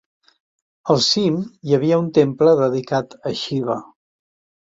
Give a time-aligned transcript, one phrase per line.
[0.93, 1.35] Al cim
[1.67, 3.77] hi havia un temple dedicat a Xiva.